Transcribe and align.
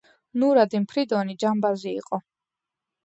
ნურადინ 0.43 0.87
ფრიდონი 0.93 1.37
ჯამბაზი 1.45 1.93
იყო 2.01 2.21